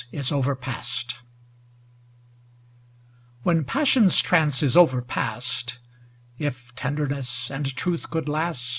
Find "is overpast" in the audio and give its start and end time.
4.63-5.77